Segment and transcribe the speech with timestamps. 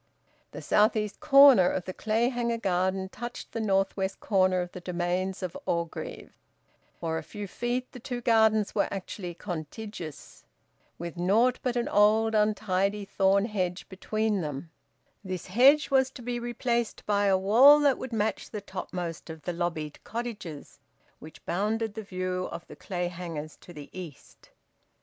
[0.49, 4.81] The south east corner of the Clayhanger garden touched the north west corner of the
[4.81, 6.33] domains of Orgreave;
[6.99, 10.43] for a few feet the two gardens were actually contiguous,
[10.97, 14.71] with naught but an old untidy thorn hedge between them;
[15.23, 19.43] this hedge was to be replaced by a wall that would match the topmost of
[19.43, 20.79] the lobbied cottages
[21.19, 24.49] which bounded the view of the Clayhangers to the east.